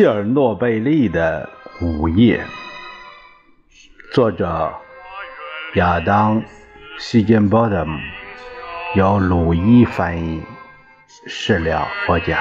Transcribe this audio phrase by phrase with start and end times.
[0.00, 1.46] 切尔诺贝利的
[1.82, 2.42] 午夜，
[4.14, 4.72] 作者
[5.74, 6.40] 亚当·
[6.98, 7.98] 希金波特姆，
[8.96, 10.42] 由鲁伊翻译，
[11.26, 12.40] 释了播讲。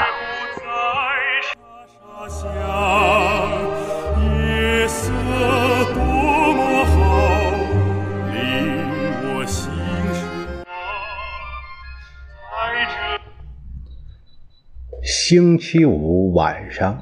[15.03, 16.97] 星期五晚上。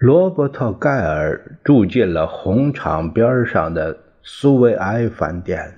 [0.00, 5.74] 罗伯特·盖尔住进了红场边上的苏维埃饭店。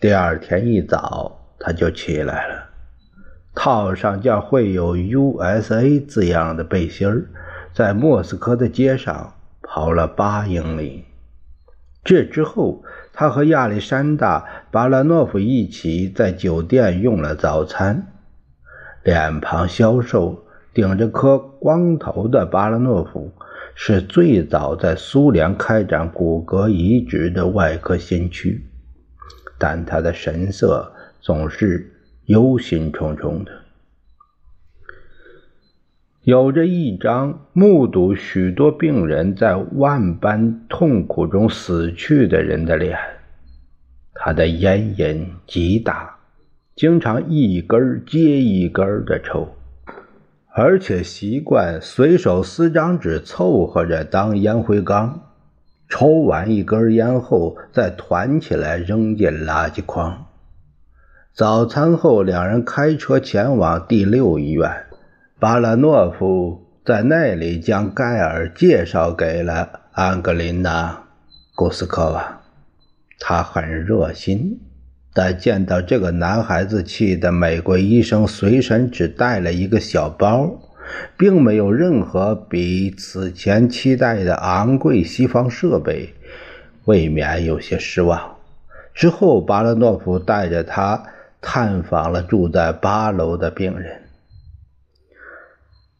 [0.00, 2.68] 第二天一早，他就起来了，
[3.52, 7.26] 套上件绘有 “USA” 字样的背心儿，
[7.72, 11.04] 在莫斯科的街上跑了八英里。
[12.04, 14.38] 这之后，他和亚历山大·
[14.70, 18.06] 巴拉诺夫一起在酒店用了早餐。
[19.02, 20.43] 脸庞消瘦。
[20.74, 23.32] 顶着颗光头的巴拉诺夫
[23.76, 28.66] 是最早在苏联开展骨骼移植的外科先驱，
[29.56, 31.92] 但他的神色总是
[32.26, 33.52] 忧心忡忡的，
[36.22, 42.98] 有着一张目睹许多病人在万般痛苦中死去的人的脸。
[44.12, 46.16] 他的烟瘾极大，
[46.74, 49.54] 经常一根接一根的抽。
[50.56, 55.20] 而且习惯随手撕张纸凑合着当烟灰缸，
[55.88, 60.26] 抽完一根烟后再团起来扔进垃圾筐。
[61.32, 64.70] 早餐后，两人开车前往第六医院，
[65.40, 70.92] 巴拉诺夫在那里将盖尔介绍给了安格琳娜·
[71.56, 72.42] 古斯科娃，
[73.18, 74.60] 他很热心。
[75.16, 80.60] 但见到这个男孩子气的美国医生随身只带了一个小包，
[81.16, 86.12] 并没有任何比此前期待的昂贵西方设备，
[86.86, 88.38] 未免有些失望。
[88.92, 91.04] 之后，巴拉诺夫带着他
[91.40, 94.02] 探访了住在八楼的病人。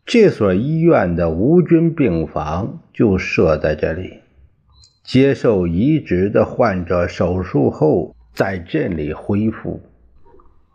[0.05, 4.19] 这所医院的无菌病房就设在这里，
[5.05, 8.14] 接受移植的患者手术后。
[8.35, 9.81] 在这里恢复，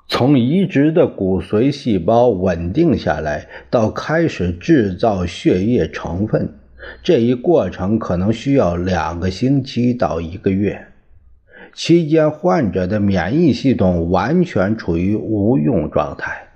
[0.08, 6.54] 从移植的骨髓细胞稳定下来到开始制造血液成分，
[7.04, 10.88] 这一过程可能需要两个星期到一个月。
[11.74, 16.48] 期间，患者的免疫系统完全处于无用状态，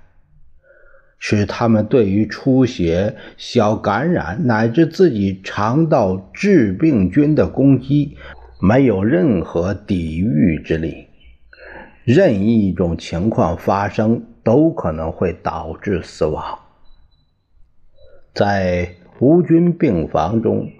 [1.18, 8.16] 使他们对于出血、小感染乃至自己肠道致病菌的攻击。
[8.66, 11.08] 没有任何抵御之力，
[12.02, 16.60] 任意一种情况发生都可能会导致死亡。
[18.32, 20.70] 在无菌病房中，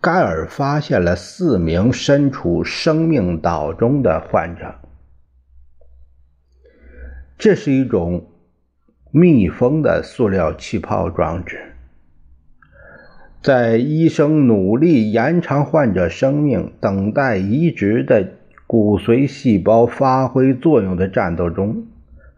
[0.00, 4.74] 盖尔发现了四名身处生命岛中的患者。
[7.38, 8.26] 这是一种
[9.12, 11.76] 密封的塑料气泡装置。
[13.42, 18.28] 在医生努力延长患者生命、等待移植的
[18.66, 21.86] 骨髓细胞发挥作用的战斗中，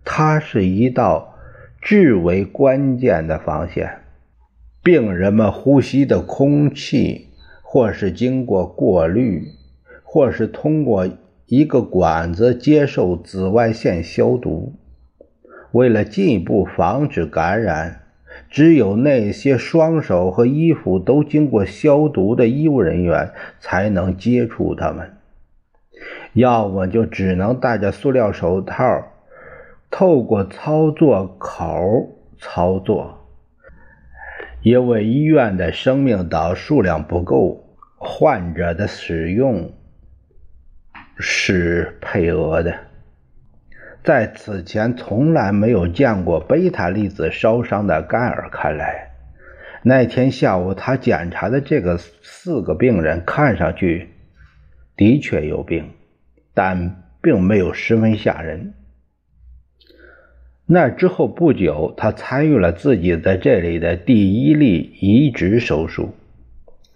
[0.04, 1.34] 它是一道
[1.80, 3.98] 至为关键的防线。
[4.80, 7.26] 病人们呼吸的空气，
[7.62, 9.48] 或是经过过滤，
[10.04, 11.08] 或是通过
[11.46, 14.74] 一个管子接受紫外线消毒。
[15.72, 18.01] 为了进一步防止感染。
[18.50, 25.16] 只有那些双手和衣服都经过消毒的医务人员才能接触他们，
[26.32, 29.12] 要么就只能戴着塑料手套，
[29.90, 33.18] 透过操作口操作。
[34.62, 37.64] 因为医院的生命岛数量不够，
[37.96, 39.72] 患者的使用
[41.18, 42.72] 是配额的。
[44.04, 49.12] 在此前从来没有见过贝塔粒子烧伤的盖尔看来，
[49.84, 54.08] 那天下午他检查的这个四个病人看上去
[54.96, 55.90] 的确有病，
[56.52, 58.74] 但并没有十分吓人。
[60.66, 66.14] 那之后不久，他参与了自己在这里的第一例移植手术，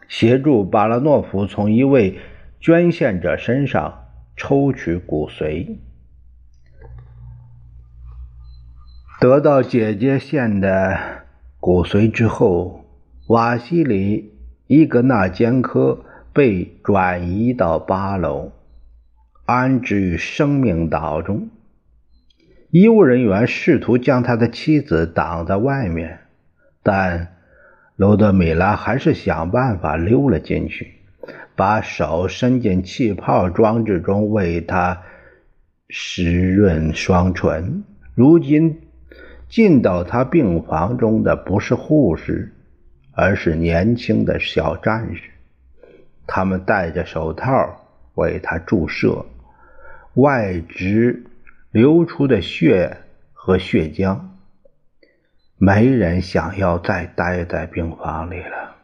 [0.09, 2.19] 协助巴拉诺夫从一位
[2.59, 4.07] 捐献者身上
[4.37, 5.77] 抽取骨髓。
[9.19, 10.99] 得到姐姐献的
[11.59, 12.85] 骨髓之后，
[13.29, 14.23] 瓦西里·
[14.67, 16.05] 伊格纳坚科
[16.35, 18.53] 被转移到八楼，
[19.47, 21.49] 安置于生命岛中。
[22.71, 26.19] 医务人员试图将他的妻子挡在外面，
[26.83, 27.37] 但
[27.97, 30.93] 罗德米拉还是想办法溜了进去，
[31.55, 35.01] 把手伸进气泡装置中为他
[35.89, 37.83] 湿润双唇。
[38.15, 38.83] 如今
[39.49, 42.53] 进到他病房中的不是护士，
[43.13, 45.23] 而是年轻的小战士，
[46.27, 47.53] 他们戴着手套
[48.15, 49.25] 为他注射。
[50.15, 51.25] 外直
[51.71, 52.97] 流出的血
[53.35, 54.19] 和血浆，
[55.59, 58.77] 没人想要再待在病房里了。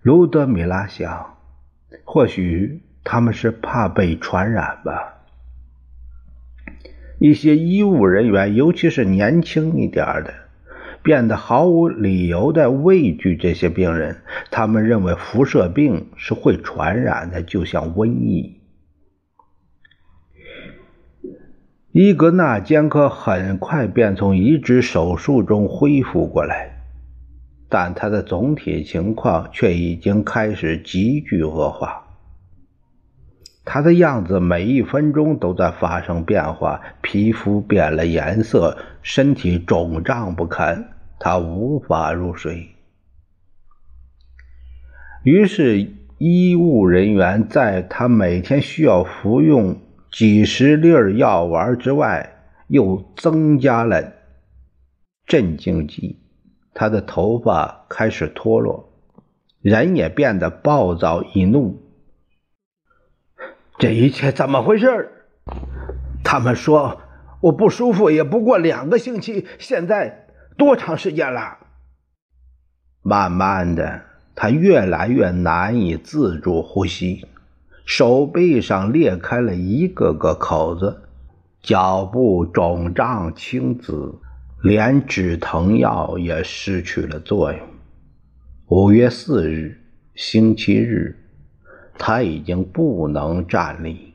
[0.00, 1.36] 卢德米拉想，
[2.04, 5.13] 或许他们是怕被传染吧。
[7.24, 10.34] 一些医务人员，尤其是年轻一点的，
[11.02, 14.18] 变得毫无理由的畏惧这些病人。
[14.50, 18.60] 他们认为辐射病是会传染的，就像瘟疫。
[21.92, 26.82] 伊格纳坚科很快便从移植手术中恢复过来，
[27.70, 32.03] 但他的总体情况却已经开始急剧恶化。
[33.64, 42.68] 他的样子每一分钟都在发生变化，皮肤变了颜色，身体肿胀不堪，他无法入睡。
[45.22, 49.80] 于是，医务人员在他每天需要服用。
[50.12, 52.36] 几十粒药丸之外，
[52.68, 54.12] 又增加了
[55.26, 56.20] 镇静剂。
[56.72, 58.92] 他的头发开始脱落，
[59.60, 61.82] 人也变得暴躁易怒。
[63.76, 65.10] 这一切怎么回事？
[66.22, 67.00] 他们说
[67.40, 71.58] 我不舒服也不过两个星期，现在多长时间了？
[73.02, 74.02] 慢慢的，
[74.34, 77.26] 他越来越难以自主呼吸。
[77.84, 81.02] 手背上裂开了一个个口子，
[81.60, 84.14] 脚部肿胀青紫，
[84.62, 87.60] 连止疼药也失去了作用。
[88.68, 89.78] 五月四日，
[90.14, 91.23] 星期日，
[91.98, 94.14] 他已经不能站立。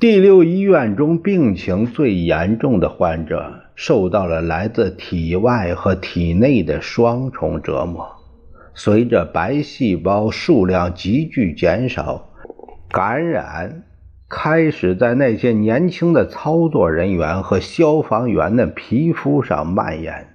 [0.00, 8.08] 第六医院中病情最严重的患者受到了来自体外和体内的双重折磨。
[8.74, 12.28] 随着白细胞数量急剧减少，
[12.88, 13.82] 感染
[14.28, 20.28] 开始在那些年轻的操作人员和消防员的皮肤上蔓延。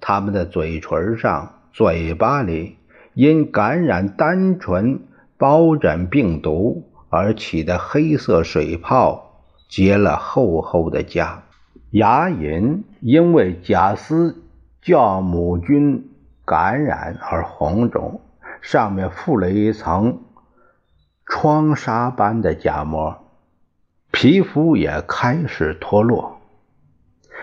[0.00, 2.76] 他们的嘴唇上、嘴巴里
[3.14, 5.00] 因感染单纯
[5.38, 11.38] 疱疹病毒而起的黑色水泡结了厚厚的痂，
[11.90, 14.42] 牙龈因为贾斯
[14.82, 16.08] 酵母菌。
[16.44, 18.20] 感染而红肿，
[18.60, 20.22] 上面附了一层
[21.24, 23.16] 疮纱般的假膜，
[24.10, 26.40] 皮肤也开始脱落，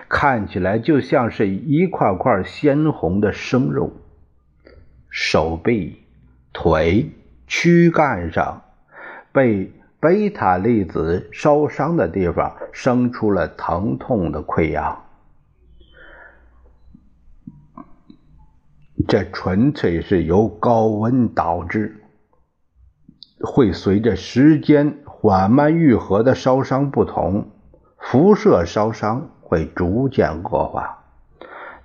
[0.10, 3.94] 看起来就像是一块块鲜红的生肉。
[5.09, 6.03] 手臂、
[6.53, 7.11] 腿、
[7.47, 8.61] 躯干上
[9.31, 15.03] 被贝塔粒子烧伤的地方生出了疼痛的溃疡。
[19.07, 22.04] 这纯粹是由高温导致，
[23.42, 27.49] 会随着时间缓慢愈合的烧伤不同，
[27.97, 30.98] 辐射烧伤会逐渐恶化。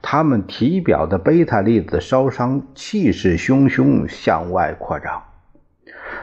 [0.06, 5.24] 他们体表的贝塔粒子烧伤气势汹汹向外扩张，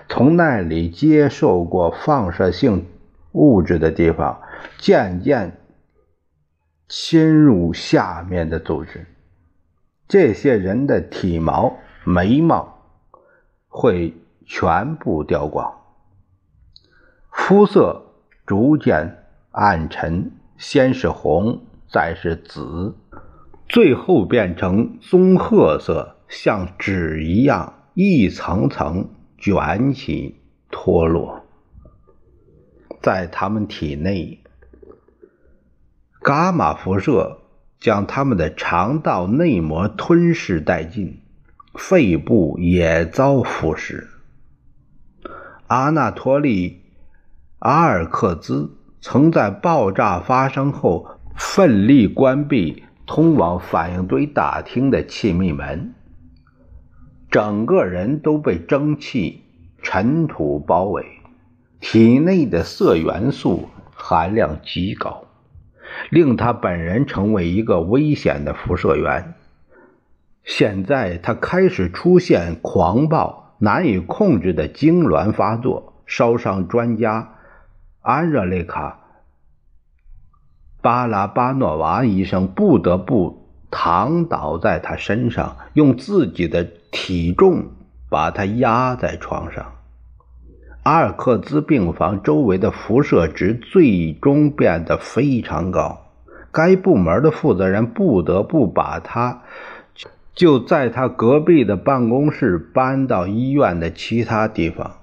[0.08, 2.86] 从那里接受过放射性
[3.32, 4.40] 物质的地方，
[4.78, 5.58] 渐渐
[6.88, 9.08] 侵入下面的组织。
[10.08, 12.84] 这些人的体毛、眉毛
[13.68, 14.14] 会
[14.46, 15.74] 全部掉光，
[17.32, 18.04] 肤色
[18.46, 22.96] 逐渐暗沉，先是红，再是紫，
[23.72, 31.46] 最后变成棕褐色，像纸一样一层层卷起脱落。
[33.02, 34.44] 在他们体内，
[36.22, 37.38] 伽马辐射。
[37.80, 41.20] 将他们的肠道内膜吞噬殆尽，
[41.74, 44.06] 肺部也遭腐蚀。
[45.66, 46.70] 阿纳托利·
[47.58, 55.94] 阿尔克兹曾在爆炸发生后奋力关闭通往反应堆大厅的气密门，
[57.30, 59.44] 整个人都被蒸汽、
[59.84, 61.06] 尘土包围，
[61.82, 65.26] 体内的铯元素含量极高。
[66.10, 69.34] 令他本人成为一个危险的辐射源。
[70.46, 76.02] 现在他开始出现狂暴、难以控制的痉挛发作。
[76.06, 77.36] 烧伤专家
[78.00, 79.00] 安热雷卡·
[80.82, 87.66] 巴拉巴诺娃医生不得不躺倒在他身上，用自己的体重
[88.10, 89.74] 把他压在床上。
[90.84, 96.08] 阿尔克兹病房周围的辐射值最终变得非常高，
[96.52, 99.44] 该部门的负责人不得不把他
[100.34, 105.01] 就在他隔壁的办公室搬到医院的其他地方。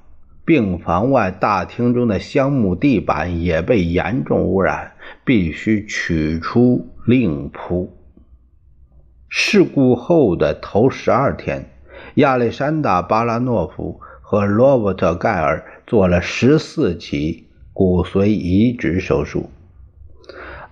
[0.48, 7.94] 病房外大厅中的香木地板也被严重污染，必须取出另铺。
[9.28, 11.68] 事故后的头十二天，
[12.14, 19.50] 亚历山大·巴拉诺夫和罗伯特·盖尔做了十四起骨髓移植手术。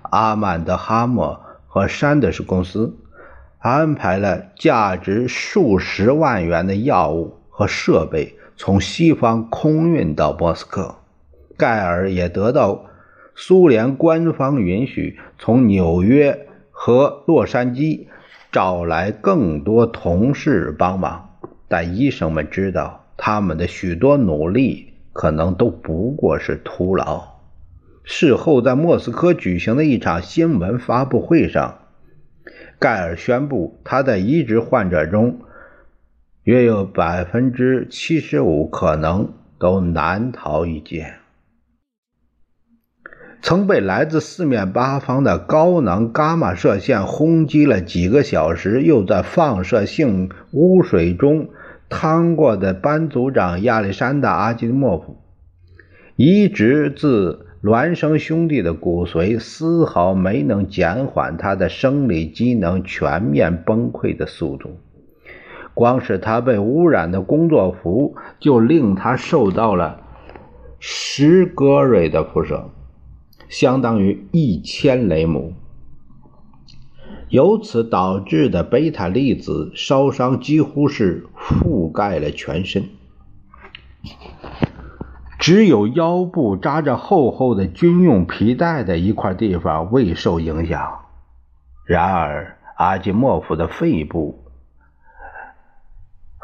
[0.04, 2.96] 阿曼德·哈默和山德士公司
[3.58, 8.35] 安排了价值数十万元的药物和设备。
[8.58, 10.96] 从西方空运到莫斯科，
[11.58, 12.86] 盖尔也得到
[13.34, 18.06] 苏联官方允许，从纽约和洛杉矶
[18.50, 21.36] 找来更多同事帮忙。
[21.68, 27.36] 但医生们知道，他们的许多努力可能都不过是徒劳。
[28.04, 31.78] 事后，在莫斯科举行的一场新闻发布会上，
[32.78, 35.40] 盖尔宣布他在移植患者中。
[36.46, 41.14] 约有百分之七十五可能都难逃一劫。
[43.42, 51.48] 曾被来自四面八方的高能伽马射线轰击了几个小时，又在放射性污水中
[51.88, 55.16] 趟过的班组长亚历山大·阿基莫夫，
[56.14, 64.78] 移植自孪生兄弟的骨髓，丝毫没能减缓他的生理机能全面崩溃的速度。
[65.76, 70.00] 光是他被污染的工作服就令他受到了
[70.78, 72.70] 十戈瑞的辐射，
[73.50, 75.52] 相当于一千雷姆。
[77.28, 82.84] 由此导致的贝塔粒子烧伤几乎是覆盖了全身，
[85.38, 91.00] 只有腰部扎着厚厚的军用皮带的一块地方未受影响。
[91.84, 94.45] 然而，阿基莫夫的肺部。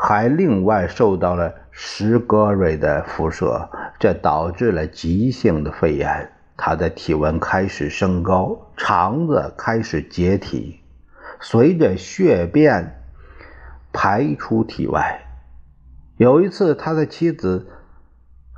[0.05, 6.33] 还另外受到了石戈瑞的辐射，这导致了急性的肺炎。
[6.57, 10.81] 他的体温开始升高，肠子开始解体，
[11.39, 13.01] 随着血便
[13.93, 15.23] 排出体外。
[16.17, 17.69] 有一次，他的妻子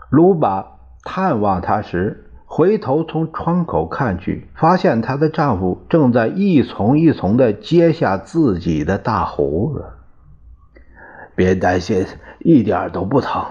[0.09, 0.65] 卢巴
[1.05, 9.85] 探望他时，回头从窗口看去，发现她的丈夫正在一丛一丛地揭下自己的大胡子。
[11.35, 12.07] 别担心，
[12.39, 13.45] 一点都不疼。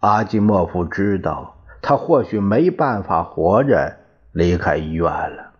[0.00, 3.96] 阿基莫夫知道，他或许没办法活着
[4.32, 5.52] 离开医院了。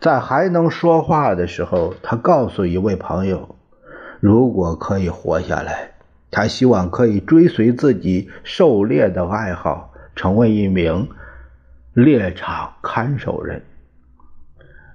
[0.00, 3.56] 在还能说话的时候，他告诉一位朋友，
[4.20, 5.92] 如果可以活下来，
[6.30, 11.08] 他希望可以追随自己狩猎的爱好，成为一名
[11.94, 13.62] 猎场看守人。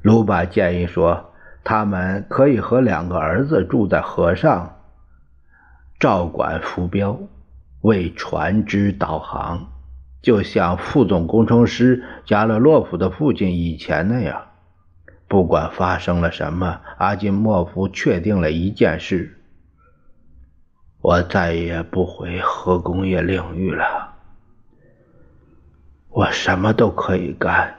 [0.01, 1.31] 卢巴建议说，
[1.63, 4.75] 他们可以和两个儿子住在河上。
[6.03, 7.17] 照管浮标，
[7.79, 9.71] 为船只导航，
[10.21, 14.47] 就像副总工程师加勒洛夫的父亲以前那样。
[15.29, 19.39] 不管发生了什么，阿金莫夫确定了一件事：
[20.99, 24.13] 我再也不回核工业领域了。
[26.09, 27.73] 我什么都可以干，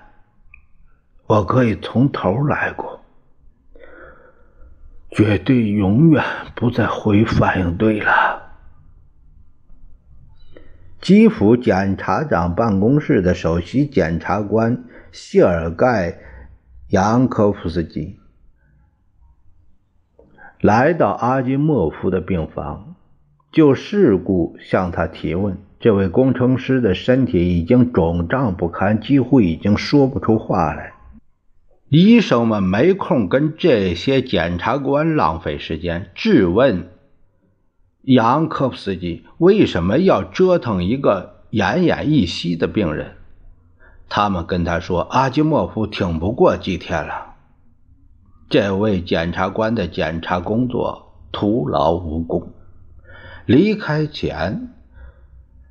[1.26, 2.93] 我可以从头来过。
[5.14, 6.24] 绝对永远
[6.56, 8.42] 不再回反应堆了。
[11.00, 16.10] 基辅检察长办公室的首席检察官谢尔盖·
[16.88, 18.18] 扬科夫斯基
[20.60, 22.96] 来到阿基莫夫的病房，
[23.52, 25.58] 就事故向他提问。
[25.78, 30.93] 这位工程师的身体已经肿胀不堪，几乎已经说不出话来。
[31.96, 36.88] 医生们没空跟这些检察官浪费时间质问
[38.02, 43.12] 杨科夫斯基为什么要折腾一个奄奄一息的病人。
[44.08, 47.36] 他们跟他说：“阿基莫夫挺不过几天了。”
[48.50, 52.52] 这位检察官的检查工作徒劳无功。
[53.46, 54.70] 离开前，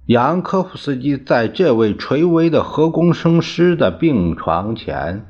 [0.05, 5.25] 杨科夫斯基在这位垂危的核工程师的病床前。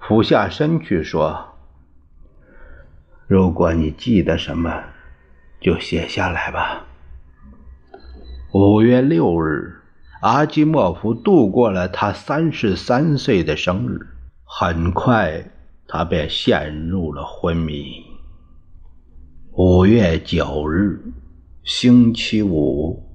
[0.00, 1.54] 俯下身去说
[3.28, 4.82] ：“如果你记得什么，
[5.60, 6.86] 就写下来吧。”
[8.52, 9.76] 五月六日，
[10.22, 14.06] 阿基莫夫度过了他三十三岁的生日。
[14.44, 15.44] 很快，
[15.86, 18.04] 他便陷入了昏迷。
[19.52, 21.00] 五月九日，
[21.62, 23.09] 星期五。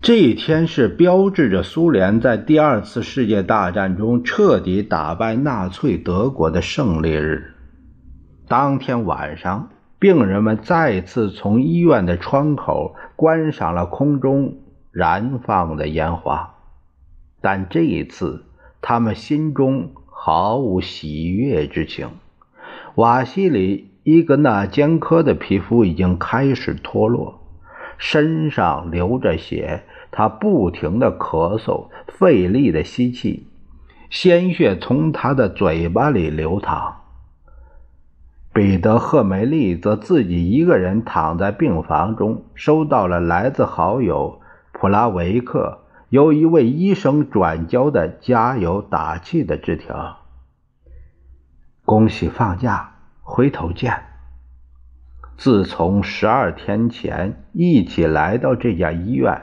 [0.00, 7.54] 这一天是标志着苏联在第二次世界大战中彻底打败纳粹德国的胜利日。
[8.46, 14.58] 当天晚上，病人们再次从医院的窗口观赏了空中
[14.92, 16.54] 燃放的烟花，
[17.40, 18.44] 但这一次，
[18.80, 22.08] 他们心中毫无喜悦之情。
[22.94, 27.37] 瓦西里·伊格纳坚科的皮肤已经开始脱落，
[27.98, 29.84] 身上流着血。
[30.10, 33.46] 他不停地咳嗽，费力地吸气，
[34.08, 37.02] 鲜血从他的嘴巴里流淌。
[38.54, 44.40] 彼得·赫梅利则自己一个人躺在病房中，收到了来自好友
[44.72, 50.16] 普拉维克由一位医生转交的加油打气的纸条
[51.84, 54.04] ：“恭喜放假，回头见。”
[55.38, 59.40] 自从十二天前一起来到这家医院。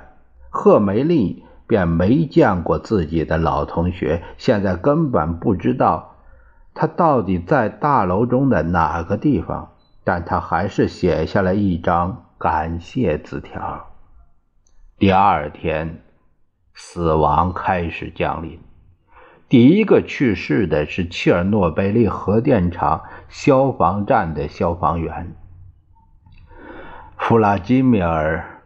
[0.50, 6.18] 赫梅利便没见过自己的老同学，现在根本不知道
[6.74, 9.72] 他到底在大楼中的哪个地方，
[10.04, 13.88] 但他还是写下了一张感谢字条。
[14.98, 16.02] 第二天，
[16.74, 18.60] 死亡开始降临。
[19.48, 25.36] 第一个去世的是切尔诺贝利核电厂消防站的消防员
[27.18, 28.62] 弗拉基米尔。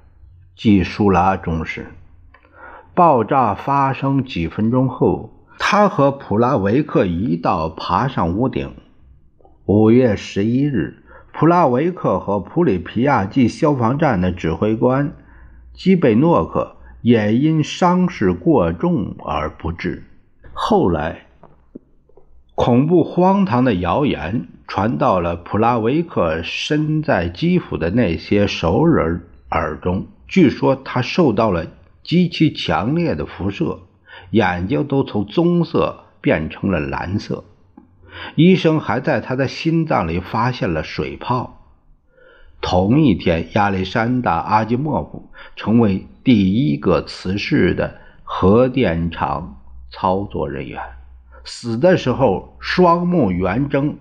[0.55, 1.87] 季舒拉中士。
[2.93, 8.73] 爆炸发生几分钟后，他和普拉维克一道爬上屋顶。
[9.65, 15.13] 五月十一日，普拉维克和普里皮亚季消防站的指挥官
[15.73, 20.03] 基贝诺克也因伤势过重而不治。
[20.51, 21.27] 后来，
[22.55, 30.05] 恐怖荒唐的谣言传到了普拉维克身在基辅的那些熟人耳中。
[30.27, 31.65] 据说他受到了
[32.03, 33.79] 极其强烈的辐射，
[34.29, 37.43] 眼睛都从棕色变成了蓝色。
[38.35, 41.65] 医生还在他的心脏里发现了水泡。
[42.61, 50.79] 同一天，亚历山大·阿基莫夫成为第一个辞世的核电厂操作人员，
[51.43, 53.97] 死的时候双目圆睁，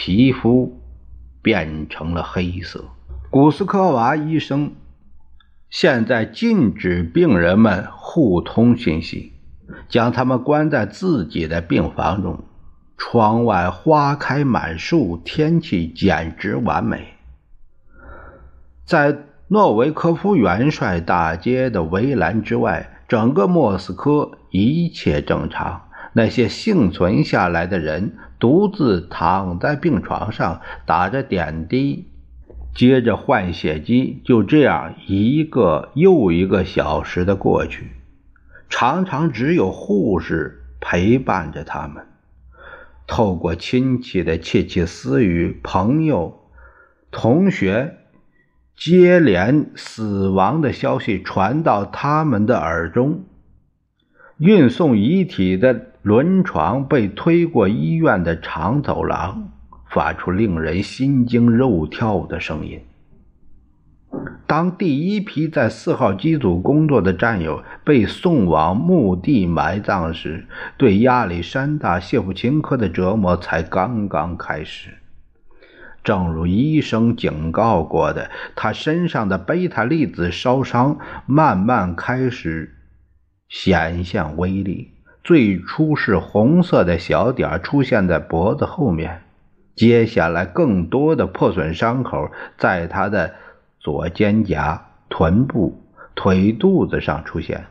[0.00, 0.80] 皮肤
[1.42, 2.84] 变成了黑色。
[3.30, 4.70] 古斯科娃医生。
[5.70, 9.32] 现在禁止病人们互通信息，
[9.88, 12.44] 将他们关在自己的病房中。
[12.96, 17.14] 窗外花开满树，天气简直完美。
[18.84, 25.87] 在诺维科夫元帅大街的围栏之外，整个莫斯科一切正常。
[26.12, 32.08] 那些幸存下来的人独自躺在病床上，打着点滴。
[32.74, 37.88] 接着换血机，就这样一个又一个小时的过去，
[38.68, 42.06] 常常只有护士陪伴着他们。
[43.08, 46.50] 透过亲戚的窃窃私语，朋友、
[47.10, 47.96] 同学
[48.76, 53.24] 接连死亡的消息传到他们的耳中。
[54.36, 59.50] 运送遗体的轮床被推过医院的长走廊。
[59.90, 62.78] 发出令人心惊肉跳的声音。
[64.46, 74.90] 当第一批在四号机组工作的战友被送往墓地埋葬时，对亚历山大·谢夫琴科的折磨才刚刚开始。
[76.04, 82.74] 正如医生警告过的，他身上的贝塔粒子烧伤慢慢开始
[83.48, 84.92] 显现威力。
[85.28, 89.24] 最初是红色的小点出现在脖子后面。
[89.76, 93.34] 接下来，更多的破损伤口在他的
[93.78, 94.78] 左肩胛、
[95.10, 95.82] 臀部、
[96.14, 97.66] 腿肚子上出现。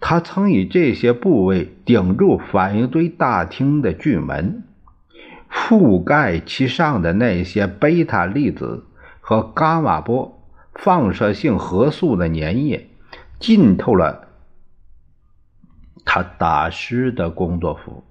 [0.00, 4.62] 他曾以这些部位顶住反应堆大厅的巨门，
[5.52, 8.86] 覆盖其上的那些贝塔粒子
[9.20, 10.40] 和伽马波
[10.74, 12.88] 放射性核素的粘液，
[13.38, 14.29] 浸透了
[16.04, 18.04] 他打湿的工作服。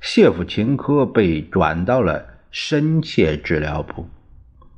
[0.00, 4.06] 谢夫琴科被转到了深切治疗部，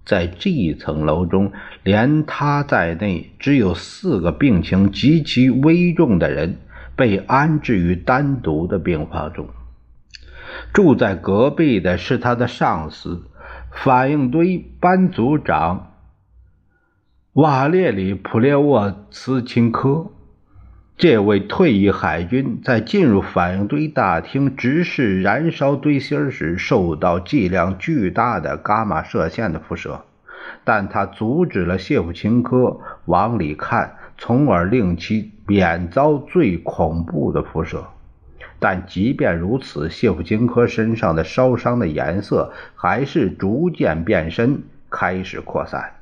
[0.05, 1.53] 在这一层楼中，
[1.83, 6.57] 连他在内只有四个病情极其危重的人
[6.97, 9.49] 被安置于单独的病房中。
[10.73, 13.29] 住在隔壁的是他的上司，
[13.71, 15.93] 反应堆班组长
[17.35, 20.11] 瓦列里普列沃茨琴科。
[21.01, 30.03] 这位退役海军在进入反应堆大厅直视燃烧堆芯时，受到剂量巨大的伽马射线的辐射，
[30.63, 37.87] 但他阻止了谢夫琴科往里看，从而令其免遭最恐怖的辐射。
[38.59, 45.95] 但即便如此，谢夫琴科身上的烧伤的颜色还是逐渐变深，开始扩散，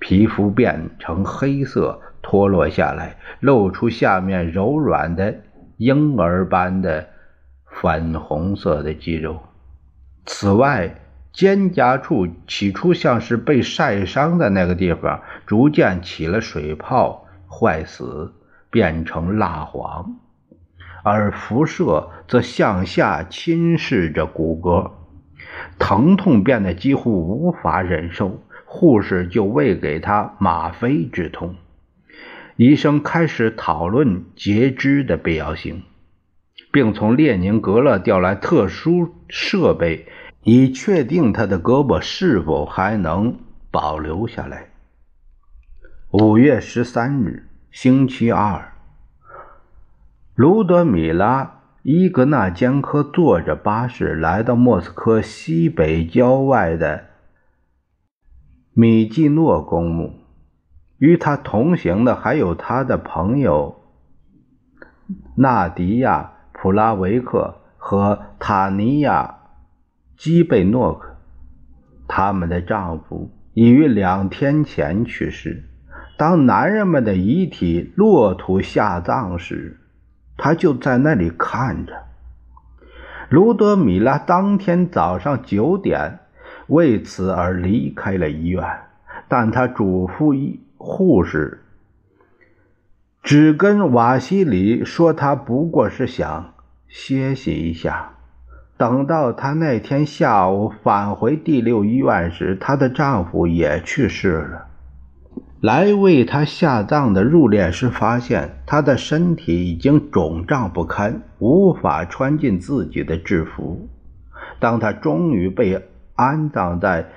[0.00, 2.00] 皮肤变成黑色。
[2.28, 5.32] 脱落下来，露出下面柔软的
[5.76, 7.06] 婴儿般的
[7.66, 9.38] 粉红色的肌肉。
[10.24, 10.92] 此外，
[11.32, 18.32] 肩胛处起初像是被晒伤的那个地方，逐渐起了水泡，坏死，
[18.70, 20.16] 变成蜡黄，
[21.04, 24.90] 而辐射则向下侵蚀着骨骼，
[25.78, 28.42] 疼痛变得几乎无法忍受。
[28.64, 31.54] 护士就喂给他吗啡止痛。
[32.56, 35.82] 医生开始讨论截肢的必要性，
[36.72, 40.06] 并从列宁格勒调来特殊设备，
[40.42, 43.38] 以确定他的胳膊是否还能
[43.70, 44.70] 保留下来。
[46.12, 48.72] 五月十三日，星期二，
[50.34, 51.44] 卢德米拉·
[51.82, 57.04] 伊格纳坚科坐着巴士来到莫斯科西北郊外的
[58.72, 60.25] 米季诺公墓。
[60.98, 63.82] 与他同行的还有他的朋友
[65.34, 69.36] 纳迪亚·普拉维克和塔尼亚·
[70.22, 71.16] 基贝诺克。
[72.08, 75.64] 他们的丈夫已于两天前去世。
[76.16, 79.80] 当男人们的遗体落土下葬时，
[80.36, 81.92] 他就在那里看着。
[83.28, 86.20] 卢德米拉当天早上九点
[86.68, 88.64] 为此而离开了医院，
[89.28, 90.60] 但他嘱咐一。
[90.88, 91.64] 护士
[93.20, 96.54] 只跟瓦西里说，他不过是想
[96.86, 98.12] 歇息一下。
[98.78, 104.66] 等到她那天下午返回第六医院时，她的丈夫也去世了。
[105.60, 113.88] 来为她下葬的入殓师发现，她的身体已经肿胀不堪，无法穿进自己的制服。
[114.60, 115.82] 当她终于被
[116.14, 117.08] 安葬在。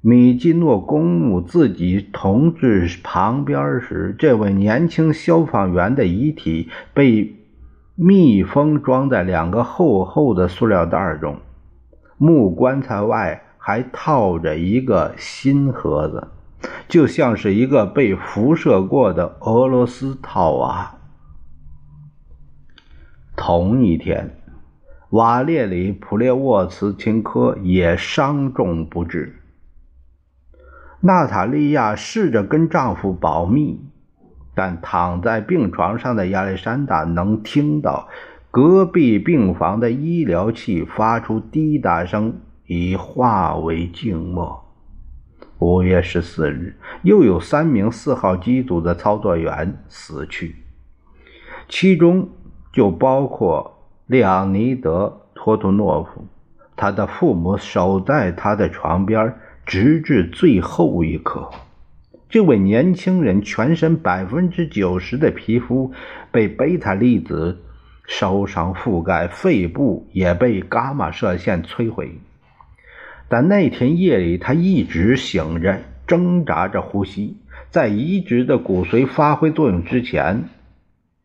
[0.00, 7.34] 米基诺公墓自己同志旁边时，这位年轻消防员的遗体被
[7.96, 11.38] 密封装在两个厚厚的塑料袋中，
[12.16, 16.28] 木棺材外还套着一个新盒子，
[16.88, 20.94] 就像是一个被辐射过的俄罗斯套娃。
[23.36, 24.36] 同一天，
[25.10, 29.37] 瓦列里·普列沃茨钦科也伤重不治。
[31.00, 33.80] 娜塔莉亚试着跟丈夫保密，
[34.52, 38.08] 但躺在病床上的亚历山大能听到
[38.50, 44.64] 隔壁病房的医疗器发出滴答声，已化为静默。
[45.60, 50.56] 五月十四日，又有三名四号机组的操作员死去，
[51.68, 52.28] 其中
[52.72, 56.26] 就包括列昂尼德·托图诺夫。
[56.74, 59.32] 他的父母守在他的床边。
[59.68, 61.50] 直至最后一刻，
[62.30, 65.92] 这位年轻人全身百分之九十的皮肤
[66.32, 67.58] 被贝塔粒子
[68.06, 72.18] 烧伤覆盖，肺部也被伽马射线摧毁。
[73.28, 77.36] 但那天夜里，他一直醒着，挣扎着呼吸。
[77.68, 80.44] 在移植的骨髓发挥作用之前，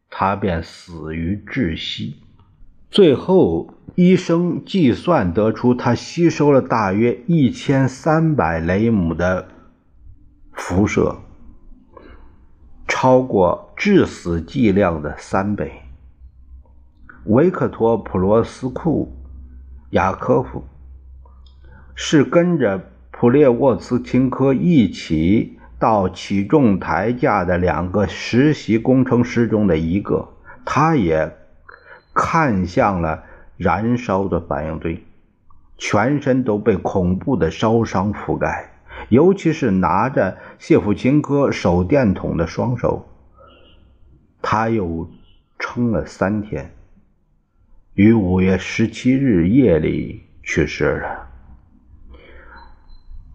[0.09, 2.17] 他便死于窒息。
[2.93, 3.73] 最后。
[3.95, 9.49] 医生计算得出，他吸收了大约一千三百雷姆的
[10.51, 11.17] 辐射，
[12.87, 15.73] 超过致死剂量的三倍。
[17.25, 19.13] 维克托·普罗斯库
[19.91, 20.63] 亚科夫
[21.93, 30.29] 是跟着普列沃茨钦科一起到起重台架的两个实习工程师中的一个，
[30.65, 31.37] 他也
[32.13, 33.23] 看向了。
[33.55, 35.05] 燃烧的反应堆，
[35.77, 38.71] 全身都被恐怖的烧伤覆盖，
[39.09, 43.07] 尤其是拿着谢夫琴科手电筒的双手。
[44.41, 45.07] 他又
[45.59, 46.73] 撑了三天，
[47.93, 51.27] 于五月十七日夜里去世了。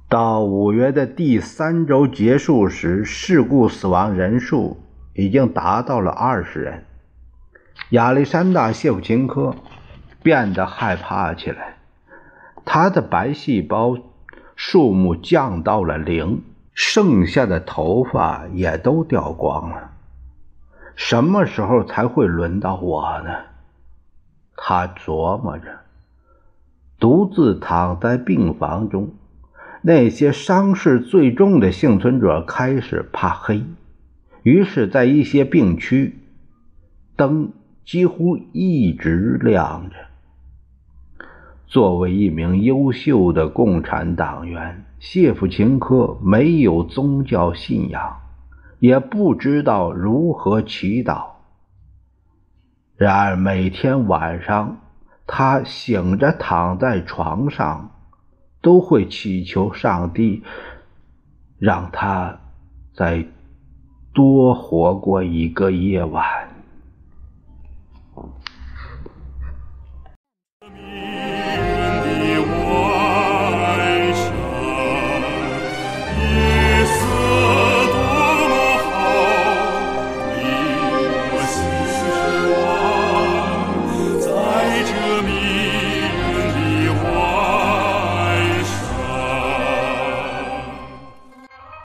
[0.09, 4.83] 到五月的第三周结束时，事故死亡人数
[5.15, 6.85] 已经达到了二十人。
[7.91, 9.55] 亚历山大·谢夫琴科。
[10.21, 11.77] 变得害怕起来，
[12.65, 13.97] 他的白细胞
[14.57, 16.43] 数目降到了零，
[16.75, 19.93] 剩下的头发也都掉光了。
[20.97, 23.31] 什么时候才会轮到我呢？
[24.57, 25.79] 他琢磨着，
[26.99, 29.15] 独自躺在病房中。
[29.83, 33.65] 那些伤势最重的幸存者开始怕黑，
[34.43, 36.19] 于是，在一些病区，
[37.17, 37.53] 灯
[37.89, 39.97] 几乎一直亮着。
[41.67, 48.19] 作为一名优秀的共产党员，谢夫琴科没有宗教信仰，
[48.79, 51.29] 也不知道如何祈祷。
[52.95, 54.77] 然而，每天晚上，
[55.27, 57.91] 他醒着躺在床上。
[58.61, 60.43] 都会祈求上帝，
[61.61, 62.41] 让他
[62.93, 63.25] 再
[64.13, 66.48] 多活过一个夜晚。